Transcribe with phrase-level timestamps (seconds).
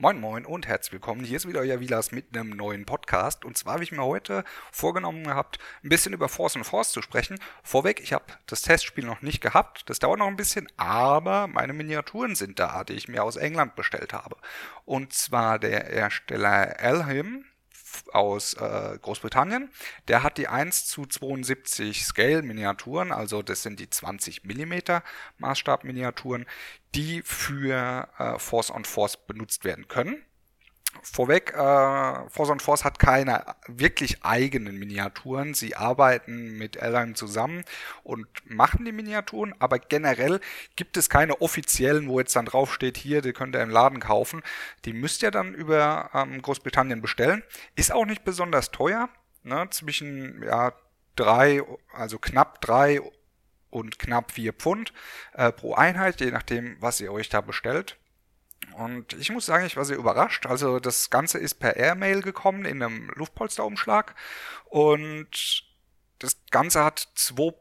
[0.00, 1.24] Moin Moin und herzlich willkommen.
[1.24, 3.44] Hier ist wieder euer Vilas mit einem neuen Podcast.
[3.44, 7.02] Und zwar habe ich mir heute vorgenommen gehabt, ein bisschen über Force und Force zu
[7.02, 7.40] sprechen.
[7.64, 9.90] Vorweg, ich habe das Testspiel noch nicht gehabt.
[9.90, 13.74] Das dauert noch ein bisschen, aber meine Miniaturen sind da, die ich mir aus England
[13.74, 14.36] bestellt habe.
[14.84, 17.44] Und zwar der Hersteller Elhim
[18.12, 19.70] aus äh, Großbritannien.
[20.08, 25.00] Der hat die 1 zu 72 Scale Miniaturen, also das sind die 20 mm
[25.38, 26.46] Maßstab Miniaturen,
[26.94, 30.22] die für äh, Force on Force benutzt werden können.
[31.02, 35.54] Vorweg, äh, Force on Force hat keine wirklich eigenen Miniaturen.
[35.54, 37.64] Sie arbeiten mit Airline zusammen
[38.02, 40.40] und machen die Miniaturen, aber generell
[40.76, 44.42] gibt es keine offiziellen, wo jetzt dann draufsteht, hier, die könnt ihr im Laden kaufen.
[44.84, 47.42] Die müsst ihr dann über ähm, Großbritannien bestellen.
[47.76, 49.08] Ist auch nicht besonders teuer,
[49.42, 49.68] ne?
[49.70, 50.72] zwischen ja,
[51.16, 51.62] drei,
[51.92, 53.00] also knapp drei
[53.70, 54.92] und knapp vier Pfund
[55.34, 57.98] äh, pro Einheit, je nachdem, was ihr euch da bestellt.
[58.78, 60.46] Und ich muss sagen, ich war sehr überrascht.
[60.46, 64.14] Also das Ganze ist per Airmail gekommen in einem Luftpolsterumschlag.
[64.66, 65.64] Und
[66.20, 67.54] das Ganze hat 2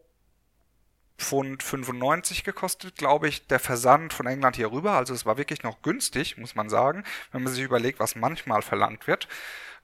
[1.18, 4.92] Pfund 95 gekostet, glaube ich, der Versand von England hier rüber.
[4.92, 8.62] Also es war wirklich noch günstig, muss man sagen, wenn man sich überlegt, was manchmal
[8.62, 9.28] verlangt wird.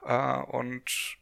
[0.06, 1.18] Äh, und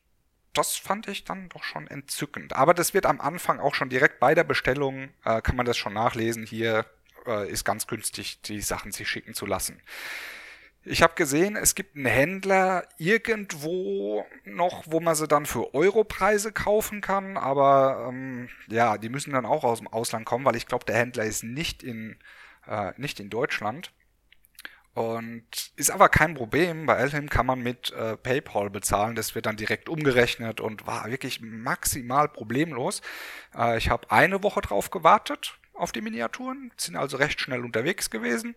[0.52, 2.54] das fand ich dann doch schon entzückend.
[2.54, 5.78] Aber das wird am Anfang auch schon direkt bei der Bestellung, äh, kann man das
[5.78, 6.46] schon nachlesen.
[6.46, 6.86] Hier
[7.32, 9.82] äh, ist ganz günstig, die Sachen sich schicken zu lassen.
[10.84, 16.52] Ich habe gesehen, es gibt einen Händler irgendwo noch, wo man sie dann für Europreise
[16.52, 20.66] kaufen kann, aber ähm, ja, die müssen dann auch aus dem Ausland kommen, weil ich
[20.66, 22.18] glaube, der Händler ist nicht in,
[22.68, 23.92] äh, nicht in Deutschland.
[24.94, 26.86] Und ist aber kein Problem.
[26.86, 29.16] Bei Elhim kann man mit äh, PayPal bezahlen.
[29.16, 33.02] Das wird dann direkt umgerechnet und war wirklich maximal problemlos.
[33.56, 38.10] Äh, ich habe eine Woche drauf gewartet auf die Miniaturen, sind also recht schnell unterwegs
[38.10, 38.56] gewesen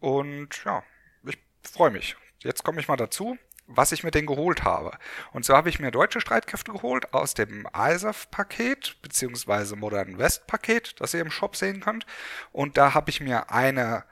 [0.00, 0.82] und ja,
[1.24, 2.16] ich freue mich.
[2.38, 3.36] Jetzt komme ich mal dazu,
[3.66, 4.96] was ich mir denn geholt habe.
[5.32, 11.14] Und so habe ich mir deutsche Streitkräfte geholt aus dem ISAF-Paket beziehungsweise Modern West-Paket, das
[11.14, 12.06] ihr im Shop sehen könnt.
[12.52, 14.04] Und da habe ich mir eine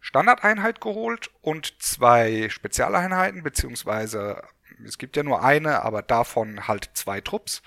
[0.00, 4.42] Standardeinheit geholt und zwei Spezialeinheiten, beziehungsweise
[4.84, 7.62] es gibt ja nur eine, aber davon halt zwei Trupps.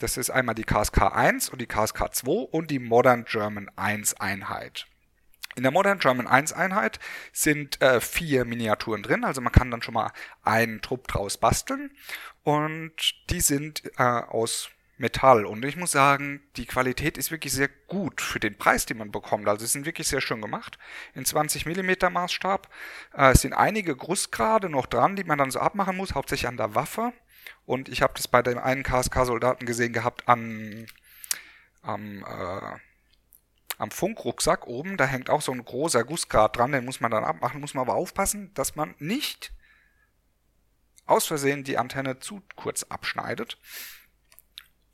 [0.00, 4.14] Das ist einmal die KSK 1 und die KSK 2 und die Modern German 1
[4.14, 4.86] Einheit.
[5.56, 6.98] In der Modern German 1 Einheit
[7.32, 10.10] sind äh, vier Miniaturen drin, also man kann dann schon mal
[10.42, 11.90] einen Trupp draus basteln
[12.44, 12.92] und
[13.28, 15.44] die sind äh, aus Metall.
[15.44, 19.12] Und ich muss sagen, die Qualität ist wirklich sehr gut für den Preis, den man
[19.12, 19.48] bekommt.
[19.48, 20.78] Also sie sind wirklich sehr schön gemacht.
[21.14, 22.68] In 20 mm Maßstab.
[23.14, 26.56] Äh, es sind einige Grußgrade noch dran, die man dann so abmachen muss, hauptsächlich an
[26.56, 27.12] der Waffe.
[27.64, 30.86] Und ich habe das bei dem einen KSK-Soldaten gesehen gehabt an,
[31.82, 32.78] am, äh,
[33.78, 34.96] am Funkrucksack oben.
[34.96, 37.60] Da hängt auch so ein großer Gussgrad dran, den muss man dann abmachen.
[37.60, 39.52] Muss man aber aufpassen, dass man nicht
[41.06, 43.58] aus Versehen die Antenne zu kurz abschneidet.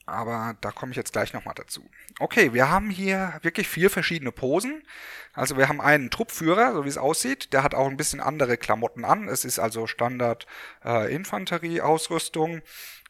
[0.06, 1.84] Aber da komme ich jetzt gleich nochmal dazu.
[2.20, 4.84] Okay, wir haben hier wirklich vier verschiedene Posen.
[5.32, 7.52] Also wir haben einen Truppführer, so wie es aussieht.
[7.52, 9.28] Der hat auch ein bisschen andere Klamotten an.
[9.28, 10.46] Es ist also Standard
[10.84, 12.62] äh, Infanterieausrüstung.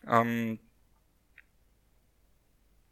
[0.08, 0.58] Ähm,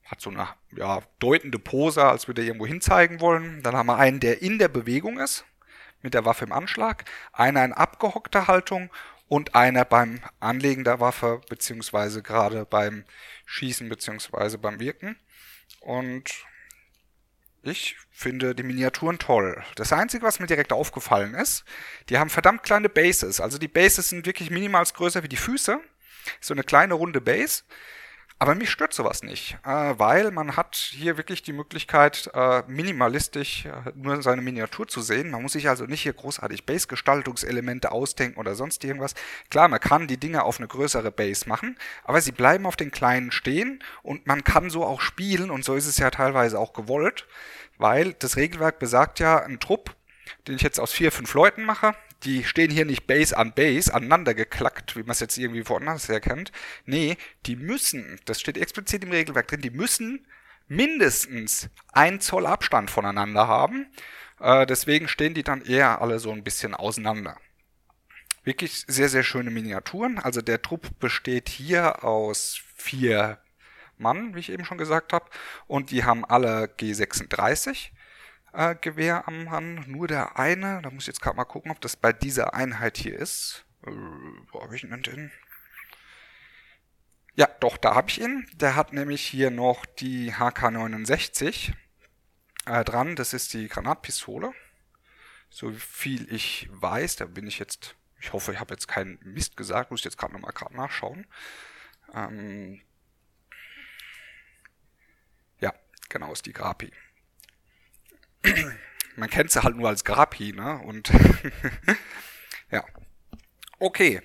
[0.04, 3.62] hat so eine ja, deutende Pose, als würde er irgendwo hinzeigen wollen.
[3.62, 5.46] Dann haben wir einen, der in der Bewegung ist,
[6.02, 7.06] mit der Waffe im Anschlag.
[7.32, 8.90] Einer in abgehockter Haltung
[9.28, 13.04] und einer beim Anlegen der Waffe, beziehungsweise gerade beim
[13.46, 15.16] Schießen, beziehungsweise beim Wirken.
[15.80, 16.30] Und
[17.62, 19.64] ich finde die Miniaturen toll.
[19.76, 21.64] Das Einzige, was mir direkt aufgefallen ist,
[22.08, 23.40] die haben verdammt kleine Bases.
[23.40, 25.80] Also die Bases sind wirklich minimal größer wie die Füße.
[26.40, 27.62] So eine kleine runde Base.
[28.40, 33.64] Aber mich stört sowas nicht, äh, weil man hat hier wirklich die Möglichkeit, äh, minimalistisch
[33.66, 35.30] äh, nur seine Miniatur zu sehen.
[35.30, 39.14] Man muss sich also nicht hier großartig Base-Gestaltungselemente ausdenken oder sonst irgendwas.
[39.50, 42.90] Klar, man kann die Dinge auf eine größere Base machen, aber sie bleiben auf den
[42.90, 46.72] kleinen stehen und man kann so auch spielen und so ist es ja teilweise auch
[46.72, 47.26] gewollt,
[47.78, 49.94] weil das Regelwerk besagt ja, ein Trupp,
[50.48, 53.92] den ich jetzt aus vier, fünf Leuten mache, die stehen hier nicht Base an Base
[53.92, 56.52] aneinander geklackt, wie man es jetzt irgendwie woanders erkennt.
[56.86, 57.16] Nee,
[57.46, 60.26] die müssen, das steht explizit im Regelwerk drin, die müssen
[60.66, 63.86] mindestens ein Zoll Abstand voneinander haben.
[64.40, 67.36] Äh, deswegen stehen die dann eher alle so ein bisschen auseinander.
[68.44, 70.18] Wirklich sehr, sehr schöne Miniaturen.
[70.18, 73.38] Also der Trupp besteht hier aus vier
[73.96, 75.30] Mann, wie ich eben schon gesagt habe.
[75.66, 77.90] Und die haben alle G36
[78.54, 79.88] äh, Gewehr am Hand.
[79.88, 82.96] Nur der eine, da muss ich jetzt gerade mal gucken, ob das bei dieser Einheit
[82.96, 83.64] hier ist.
[83.86, 85.30] Äh, wo habe ich denn?
[87.34, 88.46] Ja, doch, da habe ich ihn.
[88.54, 91.72] Der hat nämlich hier noch die HK69
[92.66, 93.16] äh, dran.
[93.16, 94.52] Das ist die Granatpistole.
[95.50, 99.56] So viel ich weiß, da bin ich jetzt, Ich hoffe, ich habe jetzt keinen Mist
[99.56, 101.26] gesagt, muss jetzt gerade nochmal gerade nachschauen.
[102.12, 102.80] Ähm
[105.60, 105.72] ja,
[106.08, 106.92] genau, ist die Grapi.
[109.16, 110.78] Man kennt sie halt nur als Grapi, ne?
[110.84, 111.10] Und
[112.70, 112.84] ja.
[113.78, 114.20] Okay,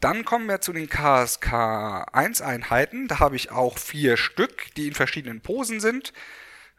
[0.00, 3.06] dann kommen wir zu den KSK-1-Einheiten.
[3.08, 6.12] Da habe ich auch vier Stück, die in verschiedenen Posen sind.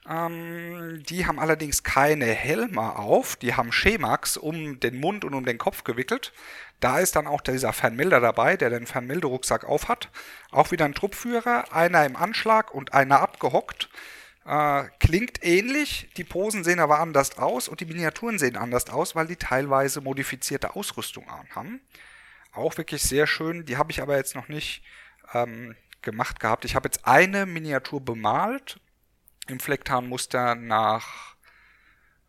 [0.09, 5.45] Ähm, die haben allerdings keine Helme auf, die haben Schemax um den Mund und um
[5.45, 6.33] den Kopf gewickelt.
[6.81, 10.09] Da ist dann auch dieser Fernmelder dabei, der den Fernmelderucksack aufhat.
[10.51, 13.89] Auch wieder ein Truppführer, einer im Anschlag und einer abgehockt.
[14.45, 19.15] Äh, klingt ähnlich, die Posen sehen aber anders aus und die Miniaturen sehen anders aus,
[19.15, 21.81] weil die teilweise modifizierte Ausrüstung haben.
[22.51, 24.83] Auch wirklich sehr schön, die habe ich aber jetzt noch nicht
[25.33, 26.65] ähm, gemacht gehabt.
[26.65, 28.79] Ich habe jetzt eine Miniatur bemalt
[29.47, 31.35] im Flecktarnmuster nach,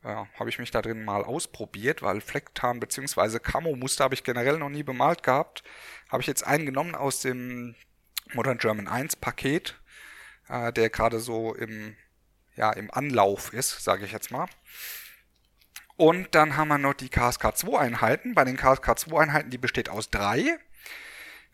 [0.05, 3.41] ja, habe ich mich da drin mal ausprobiert, weil Flecktarn bzw.
[3.41, 5.65] Camo-Muster habe ich generell noch nie bemalt gehabt.
[6.09, 7.75] Habe ich jetzt einen genommen aus dem
[8.33, 9.81] Modern German 1 Paket,
[10.49, 11.97] äh, der gerade so im,
[12.56, 14.47] ja, im Anlauf ist, sage ich jetzt mal.
[15.97, 18.35] Und dann haben wir noch die KSK2-Einheiten.
[18.35, 20.59] Bei den KSK2-Einheiten, die besteht aus drei.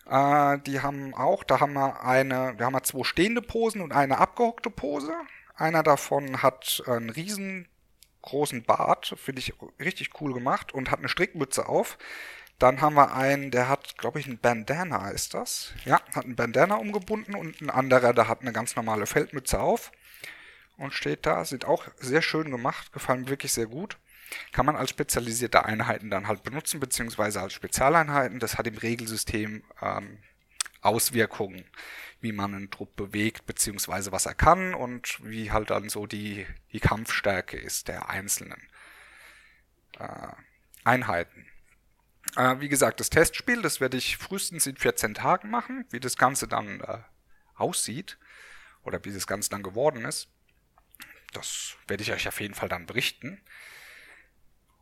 [0.06, 4.18] Äh, die haben auch, da haben wir eine, wir haben zwei stehende Posen und eine
[4.18, 5.12] abgehockte Pose.
[5.54, 11.68] Einer davon hat einen riesengroßen Bart, finde ich richtig cool gemacht und hat eine Strickmütze
[11.68, 11.98] auf.
[12.58, 15.72] Dann haben wir einen, der hat, glaube ich, ein Bandana, ist das?
[15.84, 19.92] Ja, hat ein Bandana umgebunden und ein anderer, der hat eine ganz normale Feldmütze auf
[20.80, 21.44] und steht da.
[21.44, 23.98] Sieht auch sehr schön gemacht, gefallen wirklich sehr gut.
[24.52, 28.38] Kann man als spezialisierte Einheiten dann halt benutzen, beziehungsweise als Spezialeinheiten.
[28.38, 30.18] Das hat im Regelsystem ähm,
[30.82, 31.64] Auswirkungen
[32.20, 36.46] wie man einen Trupp bewegt, beziehungsweise was er kann und wie halt dann so die,
[36.72, 38.60] die Kampfstärke ist der einzelnen
[39.98, 40.32] äh,
[40.84, 41.46] Einheiten.
[42.36, 46.16] Äh, wie gesagt, das Testspiel, das werde ich frühestens in 14 Tagen machen, wie das
[46.16, 46.98] Ganze dann äh,
[47.54, 48.18] aussieht
[48.82, 50.28] oder wie das Ganze dann geworden ist.
[51.32, 53.40] Das werde ich euch auf jeden Fall dann berichten.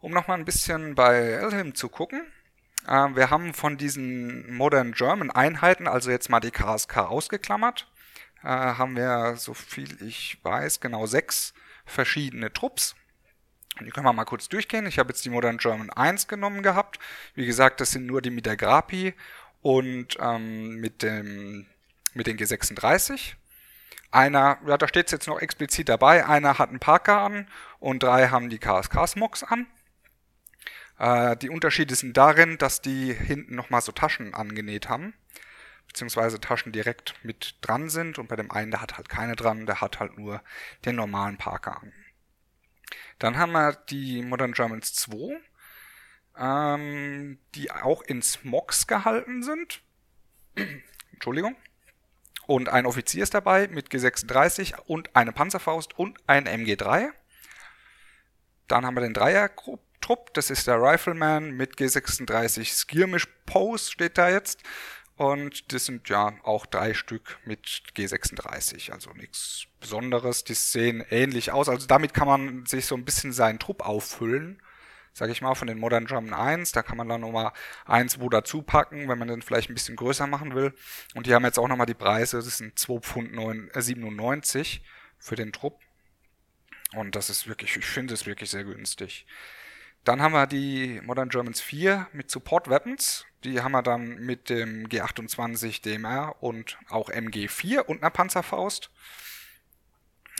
[0.00, 2.22] Um nochmal ein bisschen bei Elhim zu gucken,
[2.86, 7.90] äh, wir haben von diesen Modern German Einheiten, also jetzt mal die KSK ausgeklammert,
[8.42, 11.52] äh, haben wir, so viel ich weiß, genau sechs
[11.84, 12.94] verschiedene Trupps.
[13.80, 14.86] Die können wir mal kurz durchgehen.
[14.86, 16.98] Ich habe jetzt die Modern German 1 genommen gehabt.
[17.34, 19.14] Wie gesagt, das sind nur die mit der Grapi
[19.62, 21.66] und ähm, mit, dem,
[22.14, 23.34] mit den G36.
[24.10, 27.46] Einer, ja, da steht es jetzt noch explizit dabei, einer hat einen Parker an
[27.78, 29.66] und drei haben die KSK Smogs an.
[30.98, 35.12] Äh, die Unterschiede sind darin, dass die hinten nochmal so Taschen angenäht haben,
[35.86, 39.66] beziehungsweise Taschen direkt mit dran sind und bei dem einen, der hat halt keine dran,
[39.66, 40.42] der hat halt nur
[40.86, 41.92] den normalen Parker an.
[43.18, 45.38] Dann haben wir die Modern Germans 2,
[46.38, 49.82] ähm, die auch in Smogs gehalten sind.
[51.12, 51.56] Entschuldigung.
[52.48, 57.10] Und ein Offizier ist dabei mit G36 und eine Panzerfaust und ein MG3.
[58.68, 60.32] Dann haben wir den Dreiergrupp Trupp.
[60.32, 64.62] Das ist der Rifleman mit G36 Skirmish Pose steht da jetzt.
[65.16, 70.44] Und das sind ja auch drei Stück mit G36, also nichts Besonderes.
[70.44, 71.68] Die sehen ähnlich aus.
[71.68, 74.62] Also damit kann man sich so ein bisschen seinen Trupp auffüllen.
[75.18, 76.70] Sag ich mal, von den Modern German 1.
[76.70, 77.50] Da kann man dann nochmal
[77.86, 80.72] 1, wo dazu packen, wenn man den vielleicht ein bisschen größer machen will.
[81.16, 82.36] Und die haben jetzt auch nochmal die Preise.
[82.36, 83.32] Das sind 2 Pfund
[83.74, 85.80] 97 äh, für den Trupp.
[86.94, 89.26] Und das ist wirklich, ich finde es wirklich sehr günstig.
[90.04, 93.26] Dann haben wir die Modern Germans 4 mit Support Weapons.
[93.42, 98.92] Die haben wir dann mit dem G28 DMR und auch MG4 und einer Panzerfaust.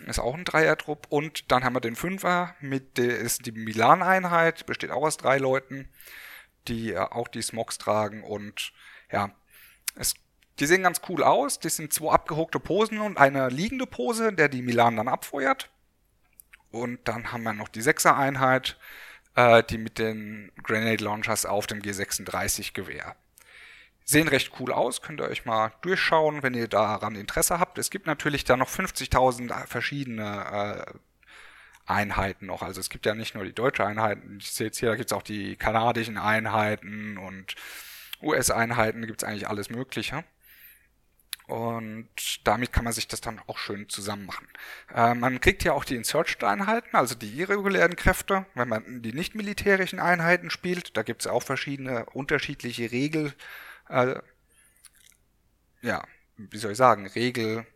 [0.07, 1.07] Ist auch ein Dreier-Trupp.
[1.11, 5.89] Und dann haben wir den Fünfer mit ist die Milan-Einheit, besteht auch aus drei Leuten,
[6.69, 8.23] die äh, auch die Smogs tragen.
[8.23, 8.73] Und
[9.11, 9.31] ja,
[9.97, 10.15] es,
[10.59, 11.59] die sehen ganz cool aus.
[11.59, 15.71] Die sind zwei abgehockte Posen und eine liegende Pose, der die Milan dann abfeuert.
[16.71, 18.79] Und dann haben wir noch die Sechser-Einheit
[19.39, 23.15] äh, die mit den Grenade Launchers auf dem G36 Gewehr.
[24.11, 27.77] Sehen recht cool aus, könnt ihr euch mal durchschauen, wenn ihr daran Interesse habt.
[27.77, 30.99] Es gibt natürlich da noch 50.000 verschiedene äh,
[31.85, 32.63] Einheiten noch.
[32.63, 35.11] Also es gibt ja nicht nur die deutsche Einheiten, ich sehe jetzt hier, da gibt
[35.11, 37.55] es auch die kanadischen Einheiten und
[38.23, 40.25] US-Einheiten, gibt es eigentlich alles Mögliche.
[41.47, 42.09] Und
[42.45, 44.49] damit kann man sich das dann auch schön zusammen machen.
[44.95, 49.35] Äh, man kriegt ja auch die Insurged-Einheiten, also die irregulären Kräfte, wenn man die nicht
[49.35, 50.97] militärischen Einheiten spielt.
[50.97, 53.35] Da gibt es auch verschiedene unterschiedliche Regel,
[53.89, 54.21] äh,
[55.83, 56.05] ja,
[56.37, 57.67] wie soll ich sagen, Regel,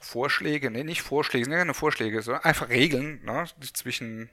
[0.00, 3.44] Vorschläge, ne, nicht Vorschläge, sind keine Vorschläge, sondern einfach Regeln ne,
[3.74, 4.30] zwischen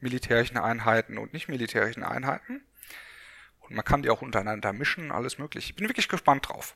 [0.00, 2.62] militärischen Einheiten und nicht militärischen Einheiten.
[3.60, 5.70] Und man kann die auch untereinander mischen, alles möglich.
[5.70, 6.74] Ich bin wirklich gespannt drauf.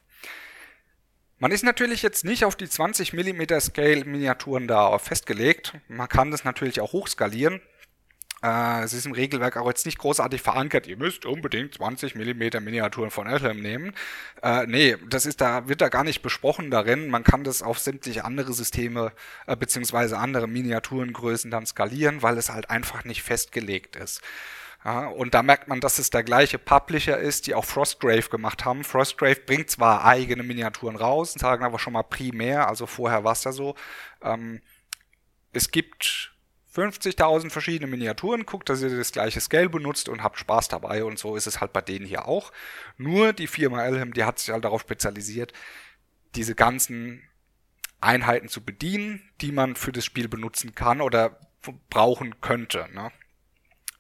[1.38, 5.74] Man ist natürlich jetzt nicht auf die 20 mm Scale Miniaturen da festgelegt.
[5.86, 7.60] Man kann das natürlich auch hochskalieren.
[8.42, 10.86] Äh, es ist im Regelwerk auch jetzt nicht großartig verankert.
[10.86, 13.92] Ihr müsst unbedingt 20 mm Miniaturen von Elhelm nehmen.
[14.42, 17.08] Äh, nee, das ist da, wird da gar nicht besprochen darin.
[17.08, 19.12] Man kann das auf sämtliche andere Systeme
[19.46, 24.22] äh, beziehungsweise andere Miniaturengrößen dann skalieren, weil es halt einfach nicht festgelegt ist.
[24.84, 28.64] Ja, und da merkt man, dass es der gleiche Publisher ist, die auch Frostgrave gemacht
[28.64, 28.84] haben.
[28.84, 33.42] Frostgrave bringt zwar eigene Miniaturen raus, sagen aber schon mal primär, also vorher war es
[33.42, 33.74] ja so.
[34.22, 34.60] Ähm,
[35.52, 36.32] es gibt
[36.78, 41.18] 50.000 verschiedene Miniaturen, guckt, dass ihr das gleiche Scale benutzt und habt Spaß dabei und
[41.18, 42.52] so ist es halt bei denen hier auch.
[42.96, 45.52] Nur die Firma Elham, die hat sich halt darauf spezialisiert,
[46.34, 47.22] diese ganzen
[48.00, 51.40] Einheiten zu bedienen, die man für das Spiel benutzen kann oder
[51.90, 52.88] brauchen könnte.
[52.92, 53.10] Ne?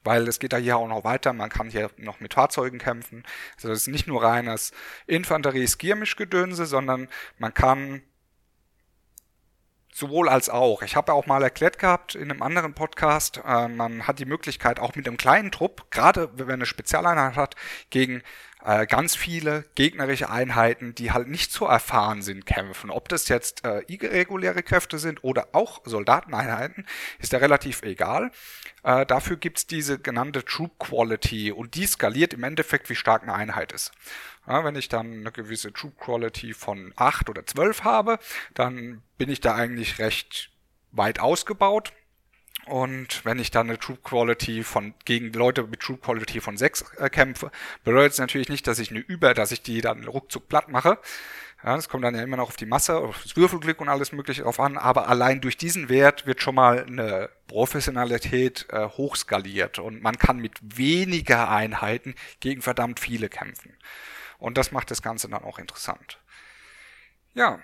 [0.04, 3.24] Weil es geht da hier auch noch weiter, man kann hier noch mit Fahrzeugen kämpfen.
[3.56, 4.72] Also das ist nicht nur reines
[5.06, 7.08] Infanterie-Skirmisch-Gedönse, sondern
[7.38, 8.02] man kann
[9.98, 10.82] Sowohl als auch.
[10.82, 14.78] Ich habe auch mal erklärt gehabt in einem anderen Podcast, äh, man hat die Möglichkeit
[14.78, 17.56] auch mit einem kleinen Trupp, gerade wenn man eine Spezialeinheit hat,
[17.90, 18.22] gegen
[18.68, 22.90] äh, ganz viele gegnerische Einheiten, die halt nicht so erfahren sind, kämpfen.
[22.90, 26.86] Ob das jetzt äh, irreguläre Kräfte sind oder auch Soldateneinheiten,
[27.18, 28.30] ist ja relativ egal.
[28.82, 33.32] Äh, dafür gibt's diese genannte Troop Quality und die skaliert im Endeffekt, wie stark eine
[33.32, 33.90] Einheit ist.
[34.46, 38.18] Ja, wenn ich dann eine gewisse Troop Quality von 8 oder 12 habe,
[38.52, 40.50] dann bin ich da eigentlich recht
[40.92, 41.94] weit ausgebaut.
[42.68, 46.84] Und wenn ich dann eine Troop Quality von gegen Leute mit Troop Quality von 6
[46.98, 47.50] äh, kämpfe,
[47.82, 50.98] bedeutet es natürlich nicht, dass ich eine über, dass ich die dann ruckzuck platt mache.
[51.64, 54.12] Ja, das kommt dann ja immer noch auf die Masse, auf das Würfelglück und alles
[54.12, 59.80] mögliche drauf an, aber allein durch diesen Wert wird schon mal eine Professionalität äh, hochskaliert
[59.80, 63.76] und man kann mit weniger Einheiten gegen verdammt viele kämpfen.
[64.38, 66.20] Und das macht das Ganze dann auch interessant.
[67.34, 67.58] Ja,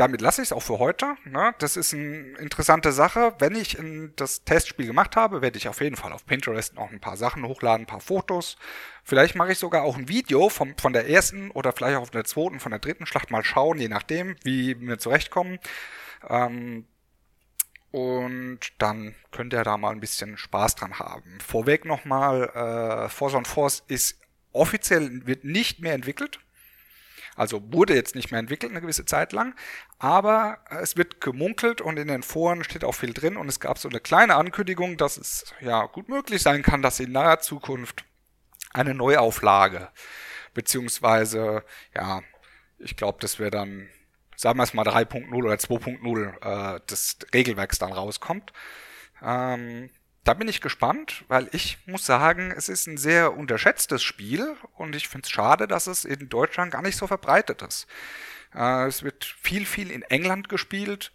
[0.00, 1.16] damit lasse ich es auch für heute.
[1.26, 1.54] Ne?
[1.58, 3.34] Das ist eine interessante Sache.
[3.38, 3.76] Wenn ich
[4.16, 7.44] das Testspiel gemacht habe, werde ich auf jeden Fall auf Pinterest noch ein paar Sachen
[7.44, 8.56] hochladen, ein paar Fotos.
[9.04, 12.12] Vielleicht mache ich sogar auch ein Video vom, von der ersten oder vielleicht auch von
[12.12, 15.58] der zweiten, von der dritten Schlacht mal schauen, je nachdem, wie wir zurechtkommen.
[16.26, 16.86] Ähm,
[17.90, 21.40] und dann könnt ihr da mal ein bisschen Spaß dran haben.
[21.46, 24.18] Vorweg nochmal, äh, Force on Force ist
[24.52, 26.40] offiziell wird nicht mehr entwickelt.
[27.40, 29.54] Also wurde jetzt nicht mehr entwickelt eine gewisse Zeit lang,
[29.98, 33.78] aber es wird gemunkelt und in den Foren steht auch viel drin und es gab
[33.78, 38.04] so eine kleine Ankündigung, dass es ja gut möglich sein kann, dass in naher Zukunft
[38.74, 39.88] eine Neuauflage
[40.52, 42.20] beziehungsweise ja,
[42.78, 43.88] ich glaube, das wäre dann
[44.36, 48.52] sagen wir es mal 3.0 oder 2.0 äh, des Regelwerks dann rauskommt.
[49.22, 49.88] Ähm,
[50.24, 54.94] da bin ich gespannt, weil ich muss sagen, es ist ein sehr unterschätztes Spiel und
[54.94, 57.86] ich finde es schade, dass es in Deutschland gar nicht so verbreitet ist.
[58.54, 61.12] Äh, es wird viel, viel in England gespielt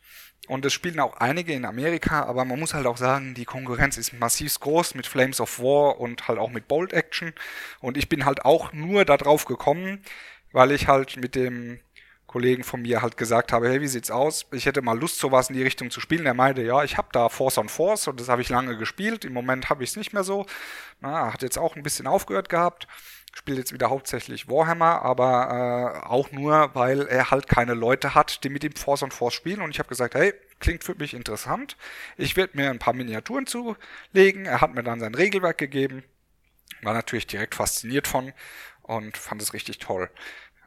[0.48, 3.98] und es spielen auch einige in Amerika, aber man muss halt auch sagen, die Konkurrenz
[3.98, 7.34] ist massiv groß mit Flames of War und halt auch mit Bold Action
[7.82, 10.04] und ich bin halt auch nur darauf gekommen,
[10.52, 11.80] weil ich halt mit dem
[12.36, 14.46] Kollegen von mir halt gesagt habe, hey, wie sieht's aus?
[14.52, 16.26] Ich hätte mal Lust, sowas in die Richtung zu spielen.
[16.26, 19.24] Er meinte, ja, ich habe da Force on Force und das habe ich lange gespielt.
[19.24, 20.46] Im Moment habe ich es nicht mehr so.
[21.00, 22.90] Na, hat jetzt auch ein bisschen aufgehört gehabt.
[23.34, 28.44] Spielt jetzt wieder hauptsächlich Warhammer, aber äh, auch nur, weil er halt keine Leute hat,
[28.44, 29.62] die mit ihm Force on Force spielen.
[29.62, 31.78] Und ich habe gesagt, hey, klingt für mich interessant.
[32.18, 34.46] Ich werde mir ein paar Miniaturen zulegen.
[34.46, 36.04] Er hat mir dann sein Regelwerk gegeben.
[36.82, 38.34] War natürlich direkt fasziniert von
[38.82, 40.10] und fand es richtig toll.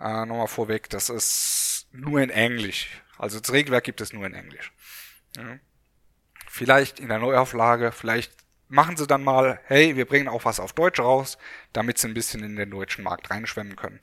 [0.01, 3.03] Äh, Nochmal vorweg, das ist nur in Englisch.
[3.17, 4.73] Also das Regelwerk gibt es nur in Englisch.
[5.37, 5.59] Ja.
[6.49, 8.33] Vielleicht in der Neuauflage, vielleicht
[8.69, 11.39] machen sie dann mal, hey, wir bringen auch was auf Deutsch raus,
[11.73, 14.01] damit sie ein bisschen in den deutschen Markt reinschwemmen können.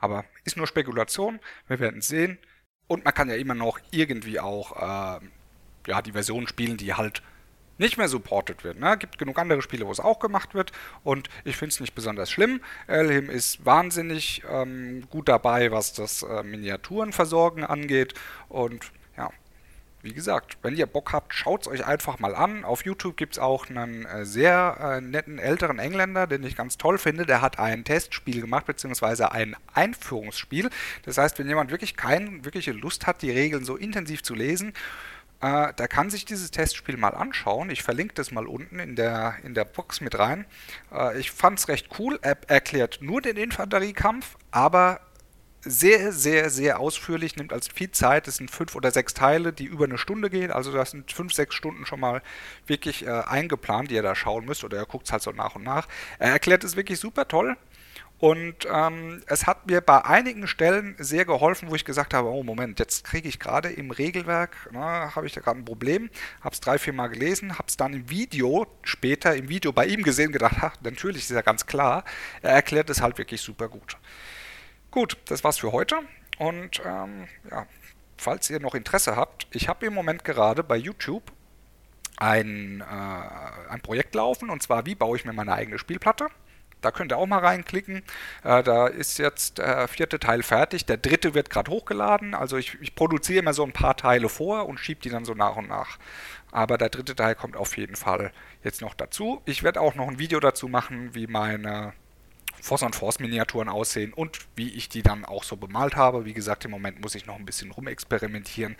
[0.00, 2.38] Aber ist nur Spekulation, wir werden sehen.
[2.86, 5.20] Und man kann ja immer noch irgendwie auch äh,
[5.86, 7.22] ja, die Version spielen, die halt
[7.78, 8.78] nicht mehr supported wird.
[8.78, 8.96] Ne?
[8.98, 10.72] Gibt genug andere Spiele, wo es auch gemacht wird
[11.04, 12.60] und ich finde es nicht besonders schlimm.
[12.86, 18.14] Elhim ist wahnsinnig ähm, gut dabei, was das äh, Miniaturenversorgen angeht
[18.48, 19.30] und ja,
[20.02, 22.64] wie gesagt, wenn ihr Bock habt, schaut es euch einfach mal an.
[22.64, 26.78] Auf YouTube gibt es auch einen äh, sehr äh, netten älteren Engländer, den ich ganz
[26.78, 27.26] toll finde.
[27.26, 30.70] Der hat ein Testspiel gemacht, beziehungsweise ein Einführungsspiel.
[31.04, 34.72] Das heißt, wenn jemand wirklich keine wirkliche Lust hat, die Regeln so intensiv zu lesen,
[35.40, 37.70] äh, der kann sich dieses Testspiel mal anschauen.
[37.70, 40.46] Ich verlinke das mal unten in der, in der Box mit rein.
[40.92, 42.18] Äh, ich fand es recht cool.
[42.22, 45.00] Er erklärt nur den Infanteriekampf, aber
[45.60, 48.28] sehr, sehr, sehr ausführlich, nimmt also viel Zeit.
[48.28, 50.50] Es sind fünf oder sechs Teile, die über eine Stunde gehen.
[50.50, 52.22] Also das sind fünf, sechs Stunden schon mal
[52.66, 54.64] wirklich äh, eingeplant, die ihr da schauen müsst.
[54.64, 55.88] Oder ihr guckt es halt so nach und nach.
[56.18, 57.56] Er erklärt es wirklich super toll.
[58.18, 62.42] Und ähm, es hat mir bei einigen Stellen sehr geholfen, wo ich gesagt habe, oh
[62.42, 66.10] Moment, jetzt kriege ich gerade im Regelwerk, habe ich da gerade ein Problem,
[66.40, 69.86] habe es drei, vier Mal gelesen, habe es dann im Video, später im Video bei
[69.86, 72.04] ihm gesehen, gedacht, ach, natürlich ist ja ganz klar,
[72.42, 73.96] er erklärt es halt wirklich super gut.
[74.90, 76.00] Gut, das war's für heute
[76.38, 77.66] und ähm, ja,
[78.16, 81.30] falls ihr noch Interesse habt, ich habe im Moment gerade bei YouTube
[82.16, 86.26] ein, äh, ein Projekt laufen und zwar, wie baue ich mir meine eigene Spielplatte.
[86.80, 88.02] Da könnt ihr auch mal reinklicken.
[88.44, 90.86] Äh, da ist jetzt der vierte Teil fertig.
[90.86, 92.34] Der dritte wird gerade hochgeladen.
[92.34, 95.34] Also ich, ich, produziere immer so ein paar Teile vor und schiebe die dann so
[95.34, 95.98] nach und nach.
[96.52, 98.32] Aber der dritte Teil kommt auf jeden Fall
[98.62, 99.42] jetzt noch dazu.
[99.44, 101.92] Ich werde auch noch ein Video dazu machen, wie meine
[102.60, 106.24] Force on Force Miniaturen aussehen und wie ich die dann auch so bemalt habe.
[106.24, 108.76] Wie gesagt, im Moment muss ich noch ein bisschen rumexperimentieren,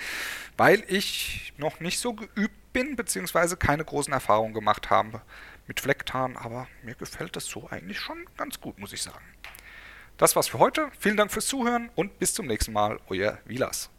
[0.56, 5.22] weil ich noch nicht so geübt bin, beziehungsweise keine großen Erfahrungen gemacht habe
[5.68, 9.24] mit Flecktarn, aber mir gefällt das so eigentlich schon ganz gut, muss ich sagen.
[10.16, 10.90] Das war's für heute.
[10.98, 13.90] Vielen Dank fürs Zuhören und bis zum nächsten Mal, euer Vilas.